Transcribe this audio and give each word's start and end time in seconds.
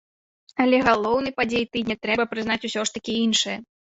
Але 0.63 0.77
галоўнай 0.87 1.35
падзеяй 1.41 1.67
тыдня 1.77 1.95
трэба 2.05 2.23
прызнаць 2.31 2.59
усё 2.69 2.81
ж 2.91 2.99
такі 2.99 3.13
іншае. 3.27 3.57